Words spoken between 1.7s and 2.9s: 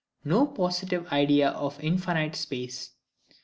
infinite Space.